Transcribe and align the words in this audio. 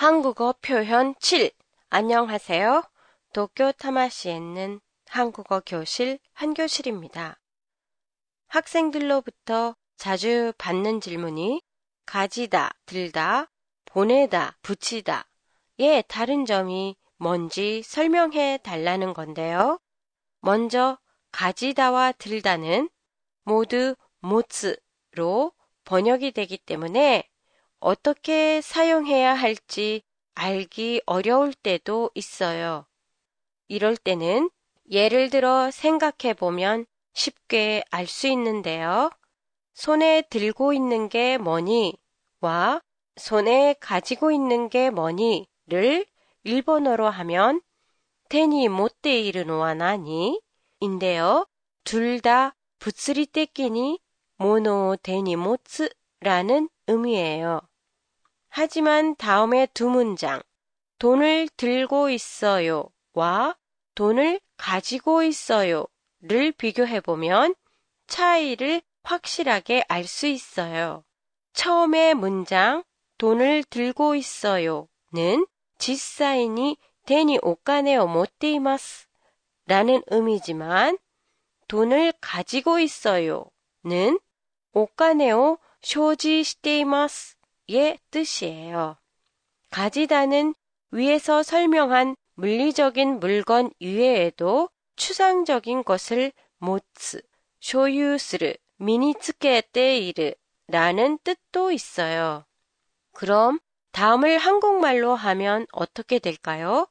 한국어 0.00 0.54
표현 0.62 1.16
7. 1.18 1.50
안녕하세요. 1.90 2.84
도쿄 3.32 3.72
타마시에 3.72 4.36
있는 4.36 4.78
한국어 5.08 5.60
교실 5.66 6.20
한교실입니다. 6.34 7.40
학생들로부터 8.46 9.74
자주 9.96 10.52
받는 10.56 11.00
질문이 11.00 11.62
가지다, 12.06 12.70
들다, 12.86 13.50
보내다, 13.86 14.56
붙이다. 14.62 15.28
의 15.78 16.04
다른 16.06 16.46
점이 16.46 16.96
뭔지 17.16 17.82
설명해 17.82 18.60
달라는 18.62 19.14
건데요. 19.14 19.80
먼저 20.38 20.96
가지다와 21.32 22.12
들다는 22.12 22.88
모두 23.42 23.96
모츠로 24.20 25.50
번역이 25.82 26.30
되기 26.30 26.56
때문에 26.56 27.28
어떻게 27.80 28.60
사용해야 28.60 29.34
할지 29.34 30.02
알기 30.34 31.02
어려울 31.06 31.54
때도 31.54 32.10
있어요. 32.14 32.86
이럴 33.68 33.96
때는 33.96 34.50
예를 34.90 35.30
들어 35.30 35.70
생각해 35.70 36.34
보면 36.34 36.86
쉽게 37.14 37.84
알 37.90 38.06
수 38.06 38.28
있는데요. 38.28 39.10
손에 39.74 40.22
들고 40.22 40.72
있는 40.72 41.08
게 41.08 41.38
뭐니? 41.38 41.96
와 42.40 42.80
손에 43.16 43.74
가지고 43.80 44.30
있는 44.30 44.68
게 44.68 44.90
뭐니?를 44.90 46.06
일본어로 46.44 47.08
하면 47.08 47.60
테니 48.28 48.68
못대 48.68 49.20
이르노와 49.20 49.74
나니? 49.74 50.40
인데요. 50.80 51.46
둘 51.84 52.20
다 52.20 52.54
부스리 52.78 53.26
떼끼니 53.26 54.00
모노 54.36 54.96
데니 55.02 55.36
모츠라는 55.36 56.68
의미예요. 56.86 57.60
하지만 58.60 59.14
다음의 59.14 59.68
두 59.72 59.88
문장, 59.88 60.42
돈을 60.98 61.48
들고 61.56 62.10
있어요. 62.10 62.88
와 63.14 63.56
돈을 63.94 64.40
가지고 64.56 65.22
있어요. 65.22 65.86
를 66.22 66.50
비교해보면 66.50 67.54
차이를 68.08 68.82
확실하게 69.04 69.84
알 69.86 70.02
수 70.02 70.26
있어요. 70.26 71.04
처음의 71.52 72.14
문장, 72.14 72.82
돈을 73.18 73.62
들고 73.62 74.16
있어요는 74.16 75.46
지사인이 75.78 76.76
데니 77.06 77.38
오카네오 77.40 78.08
못데이마스. 78.08 79.06
라는 79.68 80.02
의미지만 80.08 80.98
돈을 81.68 82.12
가지고 82.20 82.80
있어요 82.80 83.44
는 83.84 84.18
오카네오 84.72 85.58
쇼지시테이마스 85.82 87.37
의 87.68 87.98
뜻이에요. 88.10 88.96
가지다는 89.70 90.54
위에서 90.90 91.42
설명한 91.42 92.16
물리적인 92.34 93.20
물건 93.20 93.70
이외에도 93.78 94.70
추상적인 94.96 95.84
것을 95.84 96.32
모츠, 96.58 97.20
쇼유스르, 97.60 98.54
미니츠케테이르 98.76 100.32
라는 100.68 101.18
뜻도 101.24 101.72
있어요. 101.72 102.44
그럼 103.12 103.58
다음을 103.92 104.38
한국말로 104.38 105.14
하면 105.14 105.66
어떻게 105.72 106.18
될까요? 106.18 106.86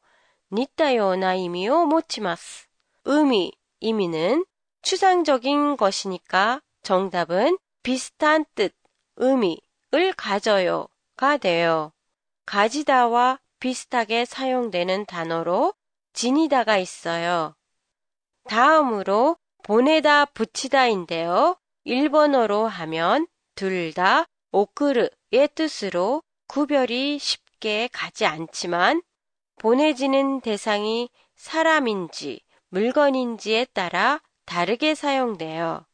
니타요나 0.51 1.35
이미오 1.35 1.85
모치마스. 1.85 2.67
의미, 3.05 3.51
의미는 3.81 4.45
추상적인 4.81 5.77
것이니까 5.77 6.61
정답은 6.81 7.57
비슷한 7.83 8.45
뜻, 8.55 8.73
의미, 9.15 9.61
을 9.93 10.13
가져요 10.13 10.87
가 11.15 11.37
돼요. 11.37 11.91
가지다와 12.45 13.39
비슷하게 13.59 14.25
사용되는 14.25 15.05
단어로 15.05 15.73
지니다가 16.13 16.77
있어요. 16.77 17.55
다음으로 18.45 19.37
보내다 19.63 20.25
붙이다인데요. 20.25 21.57
일본어로 21.83 22.67
하면 22.67 23.27
둘 23.55 23.93
다 23.93 24.25
오크르의 24.51 25.49
뜻으로 25.55 26.23
구별이 26.47 27.19
쉽게 27.19 27.89
가지 27.91 28.25
않지만 28.25 29.01
보내지는 29.59 30.41
대상이 30.41 31.09
사람인지 31.35 32.41
물건인지에 32.69 33.65
따라 33.73 34.21
다르게 34.45 34.95
사용돼요. 34.95 35.85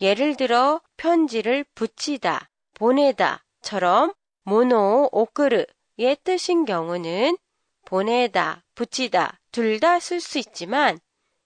예를 0.00 0.36
들어 0.36 0.80
편지를 0.96 1.64
붙이다 1.74 2.50
보내다처럼 2.78 4.14
모노 4.44 5.10
오크르의 5.12 6.16
뜻인 6.24 6.64
경우는 6.64 7.36
보내다, 7.84 8.64
붙이다 8.74 9.38
둘 9.50 9.80
다 9.80 9.98
쓸 9.98 10.20
수 10.20 10.38
있지만 10.38 10.98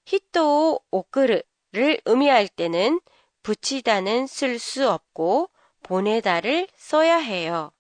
히토 0.05 0.81
오크르를 0.91 2.01
의미할 2.05 2.49
때는 2.49 3.01
붙이다는 3.43 4.27
쓸 4.27 4.59
수 4.59 4.91
없고 4.91 5.49
보내다를 5.83 6.69
써야 6.77 7.17
해요. 7.17 7.73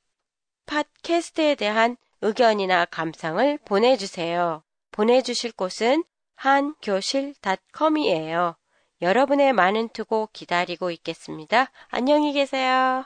팟캐스트에 0.66 1.56
대한 1.56 1.96
의견이나 2.20 2.84
감상을 2.86 3.58
보내주세요. 3.64 4.62
보내주실 4.92 5.52
곳은 5.52 6.04
한교실닷컴이에요. 6.36 8.56
여러분의 9.00 9.52
많은 9.52 9.88
투고 9.90 10.30
기다리고 10.32 10.90
있겠습니다. 10.90 11.70
안녕히 11.88 12.32
계세요. 12.32 13.04